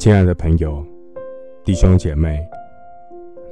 [0.00, 0.82] 亲爱的朋友、
[1.62, 2.42] 弟兄姐妹，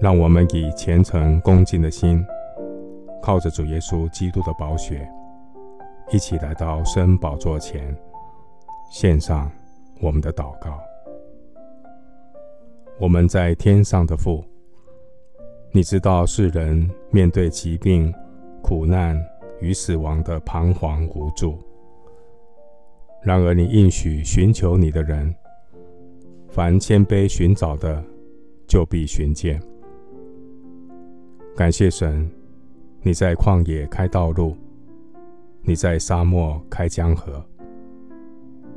[0.00, 2.24] 让我们以虔诚恭敬的心，
[3.20, 5.06] 靠着主耶稣基督的宝血，
[6.10, 7.94] 一起来到圣宝座前，
[8.90, 9.50] 献上
[10.00, 10.80] 我们的祷告。
[12.98, 14.42] 我们在天上的父，
[15.70, 18.10] 你知道世人面对疾病、
[18.62, 19.22] 苦难
[19.60, 21.58] 与死亡的彷徨无助，
[23.20, 25.34] 然而你应许寻求你的人。
[26.48, 28.02] 凡谦卑寻找的，
[28.66, 29.60] 就必寻见。
[31.54, 32.28] 感谢神，
[33.02, 34.56] 你在旷野开道路，
[35.62, 37.44] 你在沙漠开江河。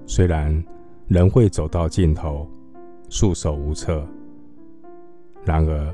[0.05, 0.63] 虽然
[1.07, 2.47] 人会走到尽头，
[3.09, 4.05] 束手无策，
[5.45, 5.93] 然而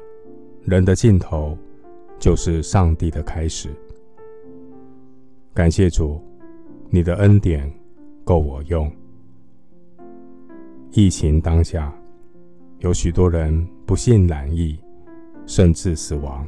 [0.64, 1.56] 人的尽头
[2.18, 3.70] 就是上帝的开始。
[5.54, 6.20] 感谢主，
[6.90, 7.72] 你的恩典
[8.24, 8.92] 够我用。
[10.98, 11.94] 疫情当下，
[12.80, 14.76] 有许多人不幸染疫，
[15.46, 16.44] 甚至死亡。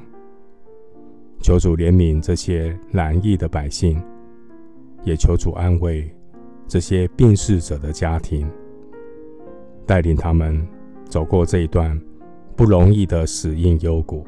[1.40, 4.02] 求主怜悯这些染疫的百姓，
[5.04, 6.12] 也求主安慰
[6.68, 8.50] 这些病逝者的家庭，
[9.86, 10.68] 带领他们
[11.06, 11.96] 走过这一段
[12.56, 14.26] 不容易的死荫幽谷。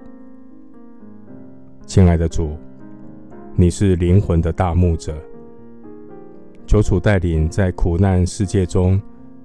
[1.88, 2.56] 亲爱的主，
[3.56, 5.18] 你是灵魂的大牧者，
[6.68, 9.02] 求主带领在苦难世界中。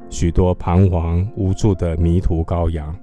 [0.09, 2.97] 许多彷徨无助的迷途羔羊，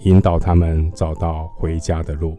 [0.00, 2.34] 引导他们找到回家的路。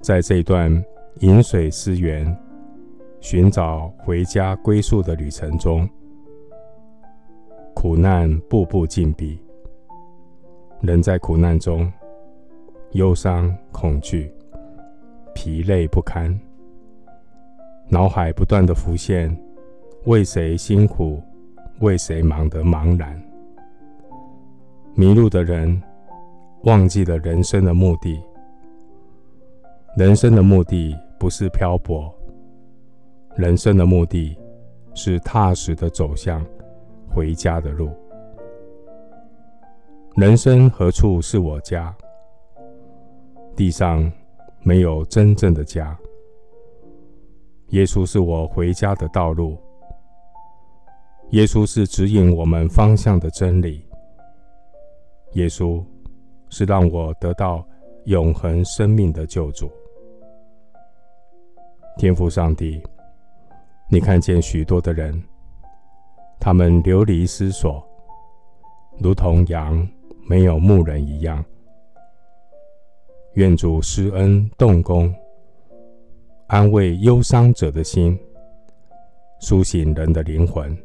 [0.00, 0.72] 在这段
[1.20, 2.34] 饮水思源、
[3.20, 5.86] 寻找回家归宿的旅程中，
[7.74, 9.38] 苦难步步紧逼，
[10.80, 11.92] 人在苦难中
[12.92, 14.32] 忧伤、恐惧、
[15.34, 16.40] 疲累不堪，
[17.88, 19.36] 脑海不断地浮现：
[20.06, 21.20] 为谁辛苦？
[21.80, 23.18] 为谁忙得茫然？
[24.94, 25.82] 迷路的人
[26.64, 28.22] 忘记了人生的目的。
[29.96, 32.14] 人生的目的不是漂泊，
[33.34, 34.36] 人生的目的
[34.94, 36.44] 是踏实的走向
[37.08, 37.90] 回家的路。
[40.16, 41.94] 人生何处是我家？
[43.56, 44.10] 地上
[44.62, 45.98] 没有真正的家。
[47.68, 49.56] 耶稣是我回家的道路。
[51.30, 53.86] 耶稣是指引我们方向的真理。
[55.34, 55.80] 耶稣
[56.48, 57.64] 是让我得到
[58.06, 59.70] 永恒生命的救主。
[61.96, 62.82] 天父上帝，
[63.88, 65.22] 你看见许多的人，
[66.40, 67.80] 他们流离失所，
[68.98, 69.86] 如同羊
[70.28, 71.44] 没有牧人一样。
[73.34, 75.14] 愿主施恩动工，
[76.48, 78.18] 安慰忧伤者的心，
[79.38, 80.76] 苏醒人的灵魂。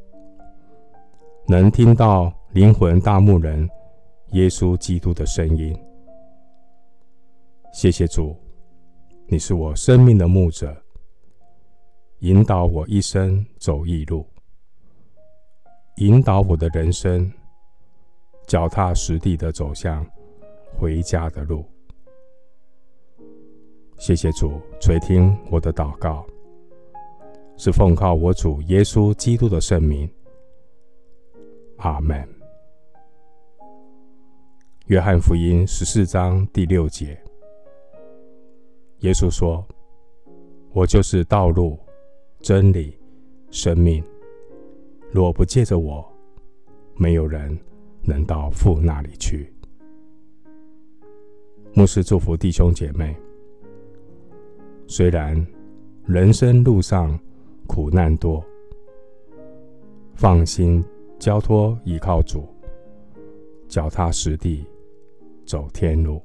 [1.47, 3.69] 能听到灵魂大牧人
[4.31, 5.78] 耶稣基督的声音。
[7.72, 8.35] 谢谢主，
[9.28, 10.75] 你是我生命的牧者，
[12.22, 14.25] 引导我一生走义路，
[15.97, 17.31] 引导我的人生
[18.47, 20.03] 脚踏实地的走向
[20.75, 21.63] 回家的路。
[24.00, 26.25] 谢谢主垂听我的祷告，
[27.56, 30.09] 是奉靠我主耶稣基督的圣名。
[31.78, 32.28] 阿门。
[34.88, 37.19] 约翰福音十四章第六节，
[39.00, 39.66] 耶稣说
[40.72, 41.80] ：“我就是道路、
[42.40, 42.97] 真理、
[43.50, 44.03] 生命。
[45.12, 46.06] 若不借着我，
[46.96, 47.58] 没有人
[48.03, 49.52] 能到父那里去。”
[51.74, 53.16] 牧师祝福弟兄姐妹。
[54.88, 55.36] 虽然
[56.06, 57.19] 人生路上
[57.66, 58.44] 苦难多，
[60.13, 60.84] 放心。
[61.25, 62.47] 交托依靠主，
[63.68, 64.63] 脚踏实地
[65.44, 66.22] 走天路。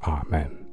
[0.00, 0.65] 阿门。